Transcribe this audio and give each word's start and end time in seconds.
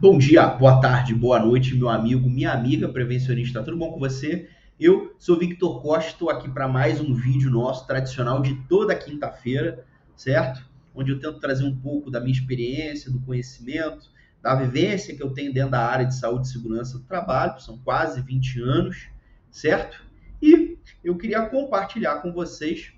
Bom 0.00 0.16
dia, 0.16 0.46
boa 0.46 0.80
tarde, 0.80 1.14
boa 1.14 1.38
noite, 1.38 1.74
meu 1.74 1.90
amigo, 1.90 2.30
minha 2.30 2.52
amiga 2.52 2.88
prevencionista. 2.88 3.62
Tudo 3.62 3.76
bom 3.76 3.92
com 3.92 3.98
você? 3.98 4.48
Eu 4.80 5.14
sou 5.18 5.38
Victor 5.38 5.82
Costa, 5.82 6.12
estou 6.12 6.30
aqui 6.30 6.48
para 6.48 6.66
mais 6.66 7.02
um 7.02 7.12
vídeo 7.12 7.50
nosso 7.50 7.86
tradicional 7.86 8.40
de 8.40 8.54
toda 8.66 8.94
quinta-feira, 8.94 9.84
certo? 10.16 10.66
Onde 10.94 11.12
eu 11.12 11.20
tento 11.20 11.38
trazer 11.38 11.64
um 11.64 11.76
pouco 11.76 12.10
da 12.10 12.18
minha 12.18 12.32
experiência, 12.32 13.10
do 13.10 13.20
conhecimento, 13.20 14.10
da 14.40 14.54
vivência 14.54 15.14
que 15.14 15.22
eu 15.22 15.34
tenho 15.34 15.52
dentro 15.52 15.72
da 15.72 15.86
área 15.86 16.06
de 16.06 16.14
saúde 16.14 16.46
e 16.46 16.50
segurança 16.50 16.96
do 16.96 17.04
trabalho, 17.04 17.60
são 17.60 17.76
quase 17.76 18.22
20 18.22 18.62
anos, 18.62 19.06
certo? 19.50 20.02
E 20.40 20.78
eu 21.04 21.18
queria 21.18 21.44
compartilhar 21.44 22.22
com 22.22 22.32
vocês 22.32 22.90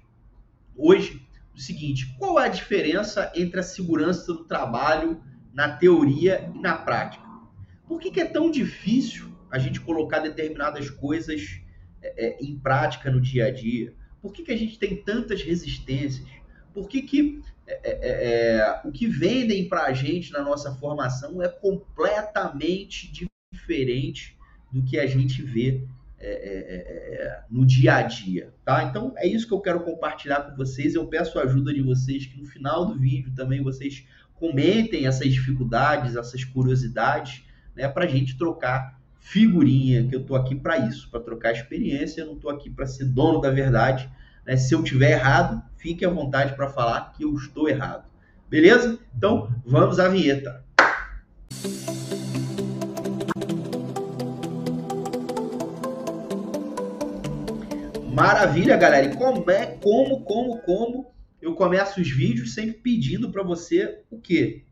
hoje 0.76 1.20
o 1.52 1.58
seguinte: 1.58 2.14
qual 2.16 2.38
é 2.38 2.44
a 2.44 2.48
diferença 2.48 3.32
entre 3.34 3.58
a 3.58 3.64
segurança 3.64 4.32
do 4.32 4.44
trabalho 4.44 5.20
na 5.52 5.68
teoria 5.68 6.50
e 6.54 6.58
na 6.58 6.76
prática. 6.76 7.22
Por 7.86 8.00
que, 8.00 8.10
que 8.10 8.20
é 8.20 8.24
tão 8.24 8.50
difícil 8.50 9.30
a 9.50 9.58
gente 9.58 9.80
colocar 9.80 10.20
determinadas 10.20 10.88
coisas 10.88 11.60
é, 12.00 12.26
é, 12.26 12.38
em 12.42 12.58
prática 12.58 13.10
no 13.10 13.20
dia 13.20 13.46
a 13.46 13.50
dia? 13.50 13.94
Por 14.20 14.32
que, 14.32 14.42
que 14.42 14.52
a 14.52 14.56
gente 14.56 14.78
tem 14.78 14.96
tantas 14.96 15.42
resistências? 15.42 16.26
Por 16.72 16.88
que, 16.88 17.02
que 17.02 17.42
é, 17.66 17.80
é, 17.84 17.90
é, 17.92 18.56
é 18.56 18.80
o 18.84 18.90
que 18.90 19.06
vendem 19.06 19.68
para 19.68 19.84
a 19.84 19.92
gente 19.92 20.32
na 20.32 20.42
nossa 20.42 20.74
formação 20.76 21.42
é 21.42 21.48
completamente 21.48 23.12
diferente 23.52 24.38
do 24.72 24.82
que 24.82 24.98
a 24.98 25.06
gente 25.06 25.42
vê 25.42 25.86
no 27.50 27.66
dia 27.66 27.96
a 27.96 28.02
dia, 28.02 28.54
tá? 28.64 28.84
Então 28.84 29.12
é 29.16 29.26
isso 29.26 29.46
que 29.46 29.52
eu 29.52 29.60
quero 29.60 29.80
compartilhar 29.80 30.40
com 30.42 30.56
vocês. 30.56 30.94
Eu 30.94 31.06
peço 31.08 31.38
a 31.38 31.42
ajuda 31.42 31.74
de 31.74 31.82
vocês 31.82 32.26
que 32.26 32.38
no 32.38 32.46
final 32.46 32.86
do 32.86 32.98
vídeo 32.98 33.34
também 33.34 33.60
vocês 33.60 34.06
comentem 34.42 35.06
essas 35.06 35.32
dificuldades, 35.32 36.16
essas 36.16 36.42
curiosidades, 36.42 37.44
né, 37.76 37.86
para 37.86 38.06
a 38.06 38.08
gente 38.08 38.36
trocar 38.36 38.98
figurinha, 39.20 40.04
que 40.08 40.16
eu 40.16 40.20
estou 40.20 40.36
aqui 40.36 40.56
para 40.56 40.78
isso, 40.78 41.08
para 41.12 41.20
trocar 41.20 41.52
experiência, 41.52 42.22
eu 42.22 42.26
não 42.26 42.34
estou 42.34 42.50
aqui 42.50 42.68
para 42.68 42.84
ser 42.84 43.04
dono 43.04 43.40
da 43.40 43.50
verdade. 43.50 44.10
Né? 44.44 44.56
Se 44.56 44.74
eu 44.74 44.82
tiver 44.82 45.12
errado, 45.12 45.62
fique 45.76 46.04
à 46.04 46.10
vontade 46.10 46.56
para 46.56 46.68
falar 46.68 47.12
que 47.12 47.22
eu 47.22 47.32
estou 47.36 47.68
errado. 47.68 48.04
Beleza? 48.50 48.98
Então, 49.16 49.48
vamos 49.64 50.00
à 50.00 50.08
vinheta. 50.08 50.64
Maravilha, 58.12 58.76
galera. 58.76 59.06
E 59.06 59.14
como 59.14 59.48
é, 59.48 59.66
como, 59.80 60.24
como, 60.24 60.58
como 60.62 61.11
eu 61.42 61.54
começo 61.54 62.00
os 62.00 62.08
vídeos 62.08 62.54
sempre 62.54 62.74
pedindo 62.74 63.30
para 63.30 63.42
você 63.42 63.98
o 64.08 64.18
quê? 64.18 64.62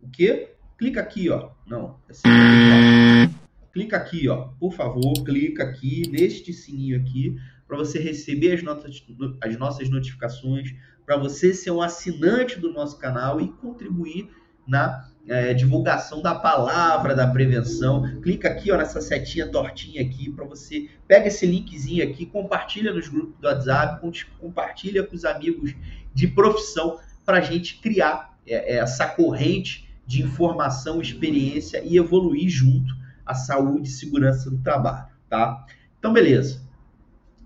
O 0.00 0.08
quê? 0.08 0.50
Clica 0.78 1.00
aqui, 1.00 1.28
ó. 1.28 1.50
Não, 1.66 1.98
é 2.08 2.12
assim, 2.12 3.34
clica 3.72 3.96
aqui, 3.96 4.28
ó. 4.28 4.48
Por 4.58 4.72
favor, 4.72 5.12
clica 5.24 5.64
aqui 5.64 6.08
neste 6.08 6.52
sininho 6.52 6.98
aqui 6.98 7.36
para 7.66 7.76
você 7.76 7.98
receber 7.98 8.52
as, 8.52 8.62
notas, 8.62 9.04
as 9.42 9.58
nossas 9.58 9.90
notificações, 9.90 10.72
para 11.04 11.16
você 11.16 11.52
ser 11.52 11.72
um 11.72 11.82
assinante 11.82 12.58
do 12.58 12.72
nosso 12.72 12.98
canal 12.98 13.40
e 13.40 13.48
contribuir 13.48 14.30
na 14.66 15.10
é, 15.28 15.52
divulgação 15.52 16.22
da 16.22 16.34
palavra 16.34 17.14
da 17.14 17.26
prevenção. 17.26 18.20
Clica 18.20 18.48
aqui 18.48 18.70
ó, 18.70 18.76
nessa 18.76 19.00
setinha 19.00 19.48
tortinha 19.48 20.02
aqui 20.02 20.30
para 20.30 20.44
você. 20.44 20.88
Pega 21.06 21.28
esse 21.28 21.44
linkzinho 21.46 22.04
aqui, 22.04 22.26
compartilha 22.26 22.92
nos 22.92 23.08
grupos 23.08 23.38
do 23.40 23.46
WhatsApp, 23.46 24.00
compartilha 24.38 25.02
com 25.02 25.14
os 25.14 25.24
amigos 25.24 25.74
de 26.14 26.26
profissão 26.26 26.98
para 27.24 27.38
a 27.38 27.40
gente 27.40 27.80
criar 27.80 28.36
é, 28.46 28.74
é, 28.74 28.78
essa 28.78 29.06
corrente 29.06 29.88
de 30.06 30.22
informação, 30.22 31.00
experiência 31.00 31.82
e 31.84 31.96
evoluir 31.96 32.48
junto 32.48 32.92
a 33.24 33.34
saúde 33.34 33.88
e 33.88 33.92
segurança 33.92 34.50
do 34.50 34.58
trabalho, 34.58 35.06
tá? 35.28 35.64
Então, 35.98 36.12
beleza. 36.12 36.68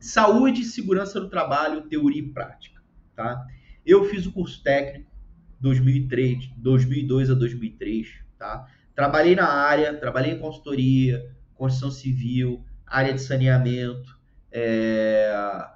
Saúde 0.01 0.63
e 0.63 0.65
segurança 0.65 1.21
do 1.21 1.29
trabalho, 1.29 1.83
teoria 1.83 2.23
e 2.23 2.29
prática, 2.29 2.81
tá? 3.15 3.47
Eu 3.85 4.05
fiz 4.09 4.25
o 4.25 4.33
curso 4.33 4.63
técnico 4.63 5.11
2003, 5.61 6.53
2002 6.57 7.31
a 7.31 7.35
2003, 7.35 8.09
tá? 8.39 8.67
Trabalhei 8.95 9.35
na 9.35 9.47
área, 9.47 9.95
trabalhei 9.95 10.33
em 10.33 10.39
consultoria, 10.39 11.31
construção 11.55 11.91
civil, 11.91 12.65
área 12.87 13.13
de 13.13 13.21
saneamento, 13.21 14.19
é, 14.51 15.67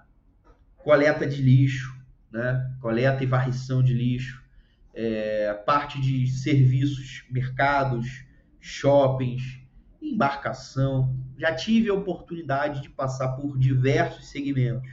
coleta 0.76 1.26
de 1.26 1.43
lixo, 1.43 1.97
né? 2.31 2.71
coleta 2.81 3.22
e 3.22 3.27
varrição 3.27 3.83
de 3.83 3.93
lixo, 3.94 4.43
é, 4.94 5.53
parte 5.66 6.00
de 6.00 6.27
serviços, 6.28 7.25
mercados, 7.31 8.25
shoppings, 8.61 9.61
embarcação. 10.03 11.15
Já 11.37 11.55
tive 11.55 11.88
a 11.88 11.94
oportunidade 11.94 12.83
de 12.83 12.91
passar 12.91 13.28
por 13.28 13.59
diversos 13.59 14.28
segmentos. 14.31 14.91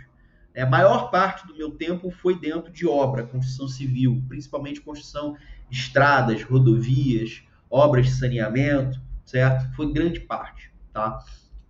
É, 0.53 0.61
a 0.61 0.69
maior 0.69 1.11
parte 1.11 1.45
do 1.47 1.55
meu 1.55 1.71
tempo 1.71 2.09
foi 2.09 2.39
dentro 2.39 2.71
de 2.71 2.87
obra, 2.87 3.23
construção 3.23 3.67
civil, 3.67 4.23
principalmente 4.27 4.79
construção 4.79 5.35
de 5.69 5.77
estradas, 5.77 6.43
rodovias, 6.43 7.43
obras 7.69 8.05
de 8.05 8.13
saneamento, 8.13 9.01
certo? 9.25 9.75
Foi 9.75 9.91
grande 9.91 10.21
parte, 10.21 10.71
tá? 10.93 11.19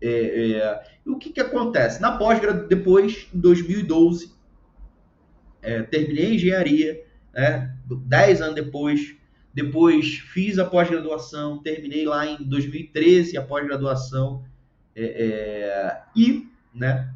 É, 0.02 0.52
é, 0.52 0.84
o 1.06 1.18
que, 1.18 1.32
que 1.32 1.40
acontece? 1.40 2.02
Na 2.02 2.18
pós-graduação, 2.18 2.68
depois, 2.68 3.28
em 3.34 3.40
2012, 3.40 4.35
é, 5.66 5.82
terminei 5.84 6.36
engenharia, 6.36 7.04
né? 7.34 7.76
Dez 8.06 8.42
anos 8.42 8.56
depois, 8.56 9.16
depois 9.54 10.20
fiz 10.34 10.58
a 10.60 10.66
pós-graduação, 10.66 11.62
terminei 11.62 12.06
lá 12.06 12.26
em 12.26 12.38
2013 12.44 13.38
a 13.38 13.42
pós-graduação 13.42 14.44
é, 14.96 15.04
é, 15.04 16.02
e, 16.16 16.48
né? 16.74 17.12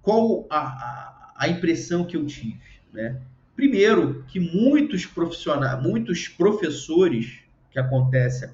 Qual 0.00 0.46
a, 0.50 0.58
a, 0.58 1.34
a, 1.36 1.48
impressão 1.48 2.04
que 2.04 2.16
eu 2.16 2.26
tive, 2.26 2.60
né? 2.92 3.20
Primeiro, 3.54 4.24
que 4.26 4.40
muitos 4.40 5.06
profissionais, 5.06 5.80
muitos 5.80 6.26
professores 6.26 7.40
que 7.70 7.78
acontece 7.78 8.50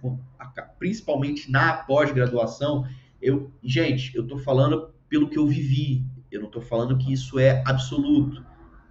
principalmente 0.79 1.51
na 1.51 1.73
pós-graduação, 1.73 2.87
eu, 3.23 3.51
gente, 3.63 4.15
eu 4.15 4.23
estou 4.23 4.39
falando 4.39 4.91
pelo 5.09 5.29
que 5.29 5.39
eu 5.39 5.47
vivi, 5.47 6.05
eu 6.31 6.41
não 6.41 6.49
estou 6.49 6.63
falando 6.63 6.99
que 6.99 7.13
isso 7.13 7.39
é 7.39 7.63
absoluto. 7.67 8.45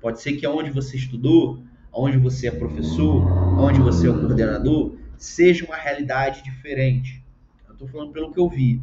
Pode 0.07 0.21
ser 0.21 0.37
que 0.37 0.45
aonde 0.45 0.69
você 0.69 0.95
estudou, 0.95 1.61
aonde 1.91 2.17
você 2.17 2.47
é 2.47 2.51
professor, 2.51 3.27
aonde 3.59 3.81
você 3.81 4.09
é 4.09 4.13
coordenador, 4.13 4.95
seja 5.17 5.65
uma 5.65 5.75
realidade 5.75 6.41
diferente. 6.45 7.21
Eu 7.67 7.73
estou 7.73 7.89
falando 7.89 8.13
pelo 8.13 8.31
que 8.31 8.39
eu 8.39 8.47
vi. 8.47 8.81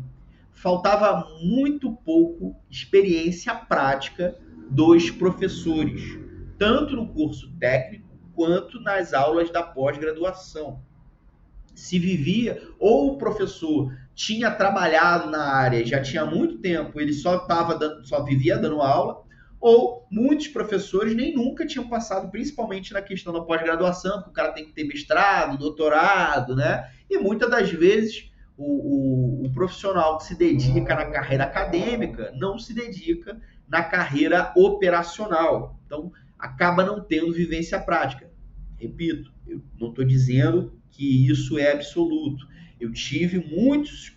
Faltava 0.53 1.27
muito 1.43 1.91
pouco 1.91 2.55
experiência 2.71 3.55
prática 3.55 4.37
dos 4.69 5.11
professores, 5.11 6.03
tanto 6.59 6.95
no 6.95 7.09
curso 7.09 7.51
técnico 7.59 8.05
quanto 8.35 8.79
nas 8.83 9.15
aulas 9.15 9.51
da 9.51 9.62
pós-graduação. 9.62 10.79
Se 11.75 11.99
vivia, 11.99 12.62
ou 12.79 13.15
o 13.15 13.17
professor 13.17 13.91
tinha 14.15 14.51
trabalhado 14.51 15.31
na 15.31 15.55
área, 15.55 15.87
já 15.87 16.03
tinha 16.03 16.27
muito 16.27 16.59
tempo, 16.59 17.01
ele 17.01 17.15
só 17.15 17.39
tava 17.39 17.79
dando, 17.79 18.06
só 18.06 18.23
vivia 18.23 18.59
dando 18.59 18.83
aula, 18.83 19.24
ou 19.65 20.07
muitos 20.11 20.49
professores 20.49 21.17
nem 21.17 21.35
nunca 21.35 21.67
tinham 21.67 21.89
passado, 21.89 22.31
principalmente 22.31 22.93
na 22.93 23.01
questão 23.01 23.33
da 23.33 23.41
pós-graduação, 23.41 24.19
porque 24.19 24.29
o 24.29 24.33
cara 24.35 24.53
tem 24.53 24.67
que 24.67 24.73
ter 24.73 24.85
mestrado, 24.85 25.57
doutorado, 25.57 26.55
né? 26.55 26.91
E 27.09 27.17
muitas 27.17 27.49
das 27.49 27.71
vezes 27.71 28.31
o, 28.59 28.67
o, 28.67 29.47
o, 29.47 29.53
profissional 29.55 30.19
que 30.19 30.25
se 30.25 30.35
dedica 30.35 30.95
na 30.95 31.07
carreira 31.07 31.45
acadêmica 31.45 32.31
não 32.37 32.59
se 32.59 32.75
dedica 32.75 33.41
na 33.67 33.83
carreira 33.83 34.53
operacional. 34.55 35.81
Então, 35.87 36.13
acaba 36.39 36.85
não 36.85 37.01
tendo 37.03 37.33
vivência 37.33 37.81
prática. 37.81 38.31
Repito, 38.79 39.33
eu 39.47 39.63
não 39.81 39.89
estou 39.89 40.05
dizendo 40.05 40.79
que 40.91 41.27
isso 41.27 41.59
é 41.59 41.73
absoluto. 41.73 42.47
Eu 42.79 42.93
tive 42.93 43.39
muitos 43.39 44.15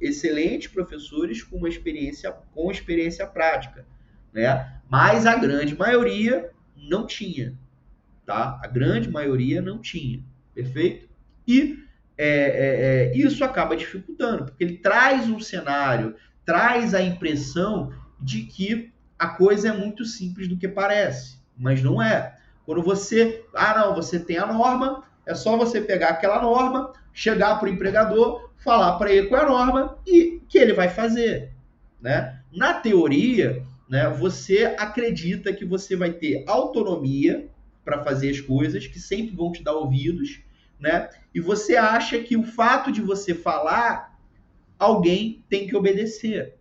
excelentes 0.00 0.66
professores 0.66 1.40
com 1.40 1.56
uma 1.56 1.68
experiência 1.68 2.32
com 2.52 2.68
experiência 2.68 3.24
prática 3.28 3.86
né? 4.32 4.74
Mas 4.88 5.26
a 5.26 5.36
grande 5.36 5.76
maioria 5.76 6.50
não 6.76 7.06
tinha, 7.06 7.54
tá? 8.24 8.58
A 8.62 8.66
grande 8.66 9.10
maioria 9.10 9.60
não 9.60 9.78
tinha, 9.78 10.22
perfeito? 10.54 11.08
E 11.46 11.78
é, 12.16 12.26
é, 12.26 13.12
é, 13.12 13.16
isso 13.16 13.44
acaba 13.44 13.76
dificultando, 13.76 14.46
porque 14.46 14.64
ele 14.64 14.78
traz 14.78 15.28
um 15.28 15.38
cenário, 15.38 16.16
traz 16.44 16.94
a 16.94 17.02
impressão 17.02 17.92
de 18.20 18.42
que 18.42 18.92
a 19.18 19.28
coisa 19.28 19.68
é 19.68 19.72
muito 19.72 20.04
simples 20.04 20.48
do 20.48 20.56
que 20.56 20.66
parece, 20.66 21.38
mas 21.56 21.82
não 21.82 22.02
é. 22.02 22.36
Quando 22.64 22.82
você, 22.82 23.44
ah 23.54 23.78
não, 23.78 23.94
você 23.94 24.18
tem 24.18 24.36
a 24.36 24.46
norma, 24.46 25.04
é 25.24 25.34
só 25.34 25.56
você 25.56 25.80
pegar 25.80 26.08
aquela 26.08 26.42
norma, 26.42 26.92
chegar 27.12 27.58
para 27.58 27.68
o 27.68 27.72
empregador, 27.72 28.50
falar 28.58 28.98
para 28.98 29.12
ele 29.12 29.28
qual 29.28 29.40
é 29.40 29.44
a 29.44 29.48
norma 29.48 29.98
e 30.06 30.42
que 30.48 30.58
ele 30.58 30.72
vai 30.72 30.88
fazer, 30.88 31.52
né? 32.00 32.40
Na 32.52 32.74
teoria, 32.74 33.62
né, 33.88 34.08
você 34.10 34.74
acredita 34.78 35.52
que 35.52 35.64
você 35.64 35.96
vai 35.96 36.12
ter 36.12 36.44
autonomia 36.46 37.48
para 37.84 38.04
fazer 38.04 38.30
as 38.30 38.40
coisas, 38.40 38.86
que 38.86 39.00
sempre 39.00 39.34
vão 39.34 39.50
te 39.50 39.62
dar 39.62 39.72
ouvidos, 39.72 40.42
né? 40.78 41.08
E 41.34 41.40
você 41.40 41.74
acha 41.76 42.18
que 42.18 42.36
o 42.36 42.42
fato 42.42 42.92
de 42.92 43.00
você 43.00 43.34
falar, 43.34 44.18
alguém 44.78 45.42
tem 45.48 45.66
que 45.66 45.74
obedecer. 45.74 46.54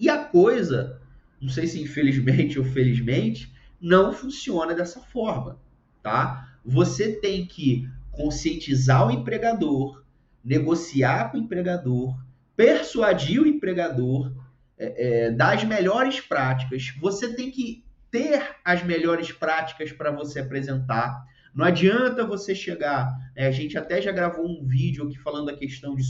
E 0.00 0.08
a 0.08 0.24
coisa, 0.24 1.00
não 1.40 1.50
sei 1.50 1.66
se 1.66 1.80
infelizmente 1.80 2.58
ou 2.58 2.64
felizmente, 2.64 3.52
não 3.78 4.12
funciona 4.12 4.74
dessa 4.74 5.00
forma, 5.00 5.60
tá? 6.02 6.56
Você 6.64 7.12
tem 7.12 7.44
que 7.46 7.86
conscientizar 8.10 9.06
o 9.06 9.10
empregador, 9.10 10.02
negociar 10.42 11.30
com 11.30 11.36
o 11.36 11.40
empregador, 11.40 12.18
persuadir 12.56 13.42
o 13.42 13.46
empregador 13.46 14.32
é, 14.78 15.26
é, 15.26 15.30
das 15.30 15.64
melhores 15.64 16.20
práticas. 16.20 16.92
Você 17.00 17.34
tem 17.34 17.50
que 17.50 17.84
ter 18.10 18.56
as 18.64 18.82
melhores 18.82 19.32
práticas 19.32 19.92
para 19.92 20.10
você 20.10 20.40
apresentar. 20.40 21.24
Não 21.54 21.64
adianta 21.64 22.26
você 22.26 22.54
chegar. 22.54 23.12
Né, 23.36 23.46
a 23.46 23.50
gente 23.50 23.78
até 23.78 24.00
já 24.00 24.12
gravou 24.12 24.46
um 24.46 24.64
vídeo 24.64 25.04
aqui 25.04 25.18
falando 25.18 25.46
da 25.46 25.56
questão 25.56 25.94
de, 25.94 26.02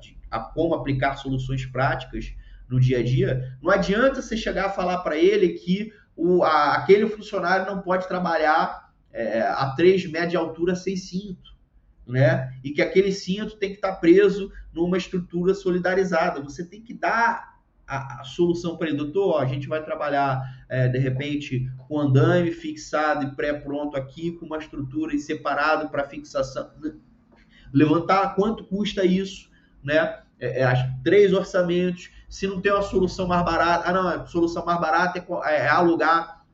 de 0.00 0.18
a, 0.30 0.40
como 0.40 0.74
aplicar 0.74 1.16
soluções 1.16 1.64
práticas 1.66 2.34
no 2.68 2.80
dia 2.80 2.98
a 2.98 3.02
dia. 3.02 3.56
Não 3.62 3.70
adianta 3.70 4.22
você 4.22 4.36
chegar 4.36 4.66
a 4.66 4.70
falar 4.70 4.98
para 4.98 5.16
ele 5.16 5.50
que 5.50 5.92
o, 6.16 6.42
a, 6.42 6.74
aquele 6.74 7.06
funcionário 7.06 7.66
não 7.66 7.80
pode 7.80 8.08
trabalhar 8.08 8.92
é, 9.12 9.40
a 9.40 9.74
3 9.76 10.10
metros 10.10 10.30
de 10.30 10.36
altura 10.36 10.74
sem 10.74 10.96
cinto. 10.96 11.56
Né? 12.06 12.54
E 12.64 12.70
que 12.70 12.80
aquele 12.80 13.12
cinto 13.12 13.56
tem 13.56 13.70
que 13.70 13.76
estar 13.76 13.92
tá 13.92 13.96
preso 13.96 14.50
numa 14.72 14.96
estrutura 14.96 15.52
solidarizada. 15.54 16.40
Você 16.40 16.64
tem 16.64 16.82
que 16.82 16.94
dar 16.94 17.57
a, 17.88 18.20
a 18.20 18.24
solução 18.24 18.76
para 18.76 18.88
ele, 18.88 18.98
doutor, 18.98 19.42
a 19.42 19.46
gente 19.46 19.66
vai 19.66 19.82
trabalhar 19.82 20.42
é, 20.68 20.86
de 20.86 20.98
repente 20.98 21.70
com 21.88 21.98
andame 21.98 22.52
fixado 22.52 23.24
e 23.24 23.34
pré-pronto 23.34 23.96
aqui, 23.96 24.32
com 24.32 24.46
uma 24.46 24.58
estrutura 24.58 25.14
e 25.14 25.18
separado 25.18 25.88
para 25.88 26.04
fixação. 26.04 26.70
Levantar 27.72 28.34
quanto 28.34 28.64
custa 28.64 29.04
isso, 29.04 29.50
né? 29.82 30.20
É, 30.38 30.62
é, 30.62 30.90
três 31.02 31.32
orçamentos. 31.32 32.10
Se 32.28 32.46
não 32.46 32.60
tem 32.60 32.70
uma 32.70 32.82
solução 32.82 33.26
mais 33.26 33.44
barata, 33.44 33.88
ah 33.88 33.92
não, 33.92 34.06
a 34.06 34.26
solução 34.26 34.64
mais 34.64 34.78
barata 34.78 35.18
é, 35.18 35.54
é, 35.54 35.56
é 35.60 35.68
alugar 35.68 36.44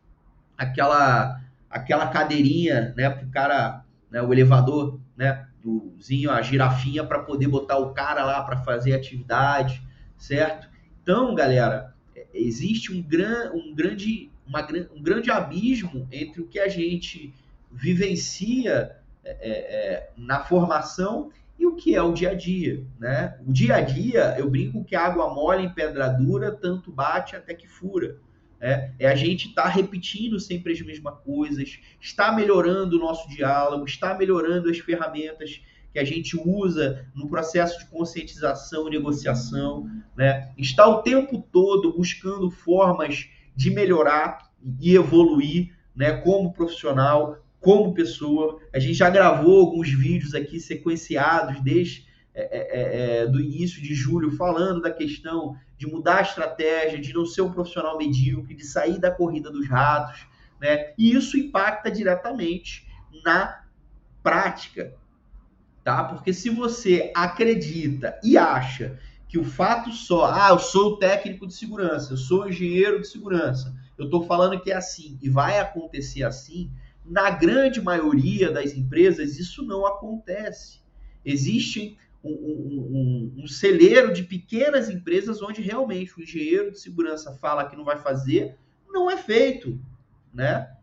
aquela 0.56 1.40
aquela 1.74 2.06
cadeirinha, 2.06 2.94
né, 2.96 3.10
para 3.10 3.26
o 3.26 3.30
cara, 3.32 3.84
né, 4.08 4.22
o 4.22 4.32
elevador, 4.32 5.00
né, 5.16 5.44
dozinho, 5.60 6.30
a 6.30 6.40
girafinha 6.40 7.02
para 7.02 7.18
poder 7.18 7.48
botar 7.48 7.78
o 7.78 7.92
cara 7.92 8.24
lá 8.24 8.42
para 8.44 8.58
fazer 8.58 8.94
atividade, 8.94 9.82
certo? 10.16 10.68
Então, 11.04 11.34
galera, 11.34 11.94
existe 12.32 12.90
um, 12.90 13.02
gran, 13.02 13.52
um, 13.52 13.74
grande, 13.74 14.30
uma, 14.46 14.66
um 14.96 15.02
grande 15.02 15.30
abismo 15.30 16.08
entre 16.10 16.40
o 16.40 16.46
que 16.46 16.58
a 16.58 16.66
gente 16.66 17.30
vivencia 17.70 18.96
é, 19.22 19.30
é, 19.30 19.50
é, 19.50 20.10
na 20.16 20.42
formação 20.42 21.30
e 21.58 21.66
o 21.66 21.76
que 21.76 21.94
é 21.94 22.00
o 22.00 22.14
dia 22.14 22.30
a 22.30 22.34
dia, 22.34 22.82
né? 22.98 23.38
O 23.46 23.52
dia 23.52 23.76
a 23.76 23.80
dia, 23.82 24.34
eu 24.38 24.48
brinco 24.48 24.82
que 24.82 24.96
água 24.96 25.28
mole 25.34 25.66
em 25.66 25.74
pedra 25.74 26.08
dura, 26.08 26.50
tanto 26.50 26.90
bate 26.90 27.36
até 27.36 27.52
que 27.52 27.68
fura. 27.68 28.16
É, 28.58 28.90
é 28.98 29.06
a 29.06 29.14
gente 29.14 29.48
estar 29.48 29.64
tá 29.64 29.68
repetindo 29.68 30.40
sempre 30.40 30.72
as 30.72 30.80
mesmas 30.80 31.18
coisas, 31.22 31.80
está 32.00 32.32
melhorando 32.32 32.96
o 32.96 32.98
nosso 32.98 33.28
diálogo, 33.28 33.84
está 33.84 34.14
melhorando 34.14 34.70
as 34.70 34.78
ferramentas 34.78 35.60
que 35.94 36.00
a 36.00 36.04
gente 36.04 36.36
usa 36.36 37.06
no 37.14 37.28
processo 37.28 37.78
de 37.78 37.86
conscientização 37.86 38.88
e 38.88 38.90
negociação, 38.90 39.88
né? 40.16 40.52
Está 40.58 40.88
o 40.88 41.02
tempo 41.02 41.40
todo 41.52 41.96
buscando 41.96 42.50
formas 42.50 43.28
de 43.54 43.70
melhorar 43.70 44.50
e 44.80 44.96
evoluir, 44.96 45.72
né? 45.94 46.16
Como 46.16 46.52
profissional, 46.52 47.38
como 47.60 47.94
pessoa. 47.94 48.58
A 48.74 48.80
gente 48.80 48.94
já 48.94 49.08
gravou 49.08 49.60
alguns 49.60 49.88
vídeos 49.88 50.34
aqui 50.34 50.58
sequenciados 50.58 51.62
desde 51.62 52.08
é, 52.34 52.42
é, 52.42 52.58
é, 52.58 53.16
é 53.18 53.26
do 53.28 53.40
início 53.40 53.80
de 53.80 53.94
julho 53.94 54.32
falando 54.32 54.82
da 54.82 54.90
questão 54.90 55.56
de 55.78 55.86
mudar 55.86 56.18
a 56.18 56.22
estratégia, 56.22 57.00
de 57.00 57.14
não 57.14 57.24
ser 57.24 57.42
um 57.42 57.52
profissional 57.52 57.96
medíocre, 57.96 58.52
de 58.52 58.66
sair 58.66 58.98
da 58.98 59.12
corrida 59.12 59.48
dos 59.48 59.68
ratos, 59.68 60.26
né? 60.60 60.92
E 60.98 61.14
isso 61.14 61.38
impacta 61.38 61.88
diretamente 61.88 62.84
na 63.24 63.62
prática 64.24 64.92
tá? 65.84 66.02
Porque 66.02 66.32
se 66.32 66.48
você 66.48 67.12
acredita 67.14 68.18
e 68.24 68.38
acha 68.38 68.98
que 69.28 69.38
o 69.38 69.44
fato 69.44 69.92
só, 69.92 70.26
ah, 70.32 70.48
eu 70.50 70.58
sou 70.58 70.92
o 70.92 70.96
técnico 70.96 71.46
de 71.46 71.54
segurança, 71.54 72.14
eu 72.14 72.16
sou 72.16 72.42
o 72.42 72.48
engenheiro 72.48 73.00
de 73.00 73.06
segurança, 73.06 73.76
eu 73.98 74.06
estou 74.06 74.24
falando 74.24 74.60
que 74.60 74.72
é 74.72 74.76
assim 74.76 75.18
e 75.20 75.28
vai 75.28 75.60
acontecer 75.60 76.22
assim, 76.24 76.70
na 77.04 77.30
grande 77.30 77.82
maioria 77.82 78.50
das 78.50 78.74
empresas 78.74 79.38
isso 79.38 79.62
não 79.62 79.84
acontece. 79.86 80.80
Existe 81.24 81.98
um, 82.22 82.30
um, 82.30 83.34
um, 83.38 83.42
um 83.44 83.46
celeiro 83.46 84.12
de 84.12 84.22
pequenas 84.22 84.88
empresas 84.88 85.42
onde 85.42 85.60
realmente 85.60 86.18
o 86.18 86.22
engenheiro 86.22 86.70
de 86.70 86.80
segurança 86.80 87.32
fala 87.34 87.68
que 87.68 87.76
não 87.76 87.84
vai 87.84 87.98
fazer, 87.98 88.56
não 88.88 89.10
é 89.10 89.16
feito, 89.16 89.78
né? 90.32 90.74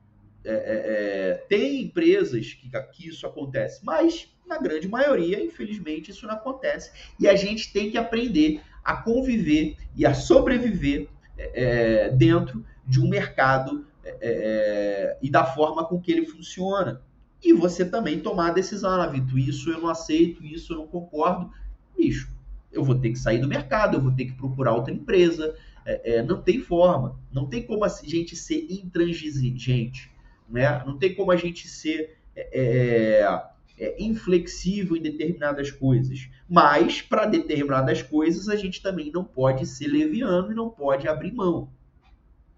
É, 0.43 0.51
é, 0.51 0.55
é 0.55 1.33
tem 1.47 1.83
empresas 1.83 2.53
que, 2.53 2.69
que 2.91 3.07
isso 3.07 3.27
acontece, 3.27 3.81
mas 3.83 4.27
na 4.47 4.57
grande 4.57 4.87
maioria, 4.87 5.43
infelizmente, 5.43 6.11
isso 6.11 6.27
não 6.27 6.35
acontece. 6.35 6.91
E 7.19 7.27
a 7.27 7.35
gente 7.35 7.71
tem 7.71 7.89
que 7.89 7.97
aprender 7.97 8.61
a 8.83 8.97
conviver 8.97 9.77
e 9.95 10.05
a 10.05 10.13
sobreviver 10.13 11.07
é, 11.37 12.05
é 12.05 12.09
dentro 12.09 12.65
de 12.85 12.99
um 12.99 13.07
mercado 13.07 13.85
é, 14.03 14.17
é, 14.21 15.17
e 15.21 15.29
da 15.29 15.45
forma 15.45 15.85
com 15.85 15.99
que 16.01 16.11
ele 16.11 16.25
funciona. 16.25 17.01
E 17.43 17.53
você 17.53 17.85
também 17.85 18.19
tomar 18.19 18.49
a 18.49 18.53
decisão, 18.53 18.89
ah, 18.89 19.07
Vitor, 19.07 19.39
isso 19.39 19.69
eu 19.71 19.79
não 19.79 19.89
aceito, 19.89 20.43
isso 20.45 20.73
eu 20.73 20.77
não 20.77 20.87
concordo. 20.87 21.51
Bicho, 21.97 22.29
eu 22.71 22.83
vou 22.83 22.95
ter 22.95 23.11
que 23.11 23.19
sair 23.19 23.39
do 23.39 23.47
mercado, 23.47 23.97
eu 23.97 24.01
vou 24.01 24.11
ter 24.11 24.25
que 24.25 24.33
procurar 24.33 24.73
outra 24.73 24.93
empresa. 24.93 25.55
É, 25.83 26.21
não 26.21 26.41
tem 26.41 26.59
forma, 26.59 27.19
não 27.31 27.47
tem 27.47 27.63
como 27.63 27.83
a 27.83 27.89
gente 27.89 28.35
ser 28.35 28.67
intransigente, 28.69 30.10
né? 30.51 30.83
não 30.85 30.97
tem 30.97 31.15
como 31.15 31.31
a 31.31 31.37
gente 31.37 31.67
ser 31.67 32.17
é, 32.35 33.41
é, 33.77 33.95
inflexível 34.03 34.95
em 34.95 35.01
determinadas 35.01 35.71
coisas. 35.71 36.29
Mas, 36.47 37.01
para 37.01 37.25
determinadas 37.25 38.01
coisas, 38.01 38.47
a 38.47 38.55
gente 38.55 38.81
também 38.81 39.11
não 39.11 39.23
pode 39.23 39.65
ser 39.65 39.87
leviano 39.87 40.51
e 40.51 40.55
não 40.55 40.69
pode 40.69 41.07
abrir 41.07 41.31
mão. 41.31 41.69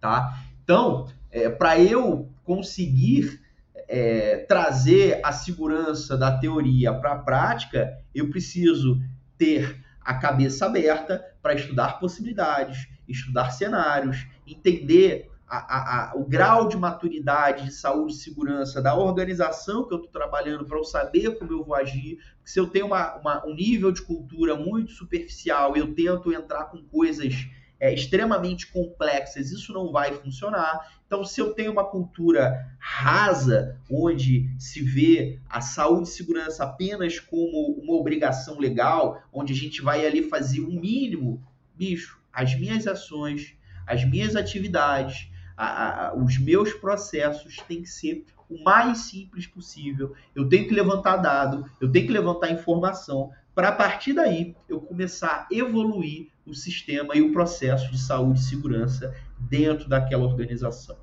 Tá? 0.01 0.43
Então, 0.63 1.07
é, 1.31 1.49
para 1.49 1.79
eu 1.79 2.29
conseguir 2.43 3.41
é, 3.87 4.37
trazer 4.47 5.19
a 5.23 5.31
segurança 5.31 6.17
da 6.17 6.37
teoria 6.37 6.93
para 6.93 7.13
a 7.13 7.19
prática, 7.19 7.97
eu 8.13 8.29
preciso 8.29 9.01
ter 9.37 9.81
a 10.01 10.13
cabeça 10.15 10.65
aberta 10.65 11.23
para 11.41 11.53
estudar 11.53 11.99
possibilidades, 11.99 12.87
estudar 13.07 13.51
cenários, 13.51 14.27
entender 14.45 15.29
a, 15.47 16.11
a, 16.11 16.15
o 16.15 16.25
grau 16.25 16.67
de 16.67 16.77
maturidade 16.77 17.65
de 17.65 17.73
saúde 17.73 18.13
e 18.13 18.17
segurança 18.17 18.81
da 18.81 18.95
organização 18.95 19.87
que 19.87 19.93
eu 19.93 19.97
estou 19.97 20.11
trabalhando 20.11 20.65
para 20.65 20.77
eu 20.77 20.83
saber 20.83 21.37
como 21.37 21.51
eu 21.51 21.63
vou 21.63 21.75
agir. 21.75 22.17
Se 22.43 22.59
eu 22.59 22.67
tenho 22.67 22.87
uma, 22.87 23.15
uma, 23.17 23.45
um 23.45 23.53
nível 23.53 23.91
de 23.91 24.01
cultura 24.01 24.55
muito 24.55 24.91
superficial 24.91 25.75
eu 25.75 25.93
tento 25.93 26.33
entrar 26.33 26.65
com 26.65 26.81
coisas 26.83 27.47
é, 27.79 27.93
extremamente 27.93 28.71
complexas, 28.71 29.51
isso 29.51 29.73
não 29.73 29.91
vai 29.91 30.13
funcionar. 30.13 30.89
Então, 31.05 31.25
se 31.25 31.41
eu 31.41 31.53
tenho 31.53 31.71
uma 31.71 31.83
cultura 31.83 32.65
rasa, 32.79 33.77
onde 33.91 34.49
se 34.57 34.81
vê 34.81 35.37
a 35.49 35.59
saúde 35.59 36.07
e 36.07 36.11
segurança 36.11 36.63
apenas 36.63 37.19
como 37.19 37.73
uma 37.73 37.93
obrigação 37.93 38.57
legal, 38.57 39.21
onde 39.33 39.51
a 39.51 39.55
gente 39.55 39.81
vai 39.81 40.05
ali 40.05 40.23
fazer 40.23 40.61
o 40.61 40.71
mínimo, 40.71 41.45
bicho, 41.75 42.19
as 42.31 42.55
minhas 42.55 42.87
ações, 42.87 43.55
as 43.85 44.03
minhas 44.05 44.35
atividades, 44.35 45.29
a, 45.55 46.07
a, 46.07 46.15
os 46.15 46.37
meus 46.37 46.73
processos 46.73 47.57
têm 47.67 47.81
que 47.81 47.89
ser 47.89 48.25
o 48.49 48.63
mais 48.63 48.99
simples 48.99 49.47
possível. 49.47 50.13
Eu 50.35 50.47
tenho 50.47 50.67
que 50.67 50.73
levantar 50.73 51.17
dado, 51.17 51.69
eu 51.79 51.91
tenho 51.91 52.07
que 52.07 52.13
levantar 52.13 52.51
informação 52.51 53.31
para 53.55 53.69
a 53.69 53.71
partir 53.71 54.13
daí 54.13 54.55
eu 54.67 54.81
começar 54.81 55.47
a 55.51 55.55
evoluir 55.55 56.29
o 56.45 56.53
sistema 56.53 57.15
e 57.15 57.21
o 57.21 57.31
processo 57.31 57.91
de 57.91 57.99
saúde 57.99 58.39
e 58.39 58.43
segurança 58.43 59.15
dentro 59.37 59.87
daquela 59.87 60.23
organização. 60.23 60.97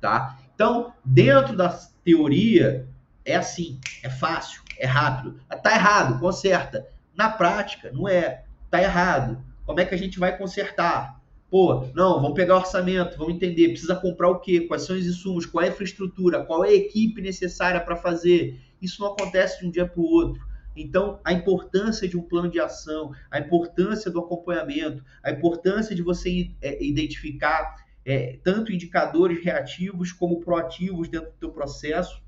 Tá? 0.00 0.38
Então, 0.54 0.94
dentro 1.04 1.56
da 1.56 1.68
teoria, 2.04 2.88
é 3.24 3.36
assim, 3.36 3.80
é 4.02 4.08
fácil, 4.08 4.62
é 4.78 4.86
rápido. 4.86 5.40
Tá 5.62 5.74
errado, 5.74 6.20
conserta. 6.20 6.86
Na 7.14 7.28
prática, 7.28 7.90
não 7.92 8.08
é. 8.08 8.44
Tá 8.70 8.80
errado. 8.80 9.44
Como 9.66 9.80
é 9.80 9.84
que 9.84 9.94
a 9.94 9.98
gente 9.98 10.18
vai 10.18 10.36
consertar? 10.38 11.19
Pô, 11.50 11.88
não, 11.94 12.22
vamos 12.22 12.34
pegar 12.34 12.54
o 12.54 12.58
orçamento, 12.58 13.18
vamos 13.18 13.34
entender, 13.34 13.70
precisa 13.70 13.96
comprar 13.96 14.28
o 14.28 14.38
quê? 14.38 14.60
Quais 14.60 14.82
são 14.82 14.96
os 14.96 15.04
insumos? 15.04 15.44
Qual 15.44 15.64
é 15.64 15.68
a 15.68 15.70
infraestrutura? 15.72 16.44
Qual 16.44 16.64
é 16.64 16.68
a 16.68 16.74
equipe 16.74 17.20
necessária 17.20 17.80
para 17.80 17.96
fazer? 17.96 18.60
Isso 18.80 19.02
não 19.02 19.12
acontece 19.12 19.60
de 19.60 19.66
um 19.66 19.70
dia 19.70 19.84
para 19.84 20.00
o 20.00 20.04
outro. 20.04 20.40
Então, 20.76 21.18
a 21.24 21.32
importância 21.32 22.08
de 22.08 22.16
um 22.16 22.22
plano 22.22 22.48
de 22.48 22.60
ação, 22.60 23.12
a 23.28 23.40
importância 23.40 24.08
do 24.10 24.20
acompanhamento, 24.20 25.04
a 25.24 25.32
importância 25.32 25.94
de 25.94 26.02
você 26.02 26.52
é, 26.62 26.82
identificar 26.84 27.74
é, 28.04 28.38
tanto 28.44 28.72
indicadores 28.72 29.44
reativos 29.44 30.12
como 30.12 30.40
proativos 30.40 31.08
dentro 31.08 31.32
do 31.32 31.36
teu 31.36 31.50
processo, 31.50 32.22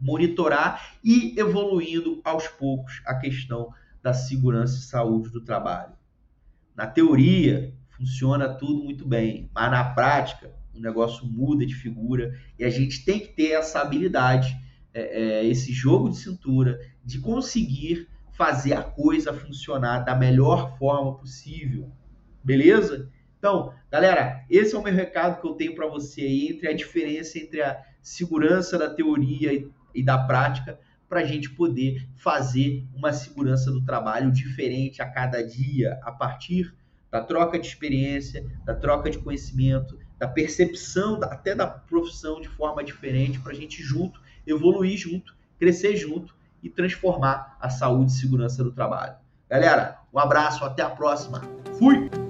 monitorar 0.00 0.96
e 1.04 1.38
evoluindo 1.38 2.22
aos 2.24 2.48
poucos 2.48 3.02
a 3.04 3.14
questão 3.14 3.70
da 4.02 4.14
segurança 4.14 4.78
e 4.78 4.82
saúde 4.82 5.30
do 5.30 5.42
trabalho. 5.42 5.92
Na 6.74 6.86
teoria, 6.86 7.74
funciona 7.96 8.48
tudo 8.48 8.84
muito 8.84 9.06
bem, 9.06 9.50
mas 9.54 9.70
na 9.70 9.84
prática, 9.84 10.52
o 10.74 10.80
negócio 10.80 11.26
muda 11.26 11.64
de 11.64 11.74
figura 11.74 12.38
e 12.58 12.64
a 12.64 12.70
gente 12.70 13.04
tem 13.04 13.18
que 13.18 13.28
ter 13.28 13.52
essa 13.52 13.80
habilidade, 13.80 14.56
é, 14.92 15.40
é, 15.40 15.46
esse 15.46 15.72
jogo 15.72 16.10
de 16.10 16.16
cintura, 16.16 16.78
de 17.04 17.18
conseguir 17.18 18.08
fazer 18.32 18.74
a 18.74 18.82
coisa 18.82 19.32
funcionar 19.32 20.00
da 20.00 20.14
melhor 20.14 20.76
forma 20.78 21.16
possível. 21.16 21.90
Beleza? 22.44 23.10
Então, 23.38 23.72
galera, 23.90 24.44
esse 24.50 24.74
é 24.74 24.78
o 24.78 24.82
meu 24.82 24.92
recado 24.92 25.40
que 25.40 25.46
eu 25.46 25.54
tenho 25.54 25.74
para 25.74 25.86
você 25.86 26.20
aí 26.20 26.48
entre 26.48 26.68
a 26.68 26.74
diferença 26.74 27.38
entre 27.38 27.62
a 27.62 27.80
segurança 28.02 28.78
da 28.78 28.90
teoria 28.90 29.52
e, 29.52 29.70
e 29.94 30.02
da 30.02 30.18
prática 30.18 30.78
para 31.08 31.20
a 31.20 31.24
gente 31.24 31.50
poder 31.50 32.08
fazer 32.16 32.84
uma 32.94 33.12
segurança 33.12 33.70
do 33.70 33.84
trabalho 33.84 34.30
diferente 34.30 35.00
a 35.00 35.08
cada 35.08 35.42
dia, 35.42 35.98
a 36.02 36.10
partir 36.10 36.74
da 37.10 37.20
troca 37.20 37.58
de 37.58 37.66
experiência, 37.66 38.44
da 38.64 38.74
troca 38.74 39.10
de 39.10 39.18
conhecimento, 39.18 39.98
da 40.18 40.26
percepção 40.26 41.20
até 41.22 41.54
da 41.54 41.66
profissão 41.66 42.40
de 42.40 42.48
forma 42.48 42.82
diferente, 42.82 43.38
para 43.38 43.52
a 43.52 43.54
gente 43.54 43.82
junto 43.82 44.20
evoluir 44.46 44.96
junto, 44.96 45.36
crescer 45.58 45.96
junto 45.96 46.34
e 46.62 46.70
transformar 46.70 47.56
a 47.60 47.68
saúde 47.68 48.12
e 48.12 48.14
segurança 48.14 48.62
do 48.62 48.72
trabalho. 48.72 49.16
Galera, 49.48 49.98
um 50.12 50.18
abraço, 50.18 50.64
até 50.64 50.82
a 50.82 50.90
próxima. 50.90 51.42
Fui! 51.78 52.25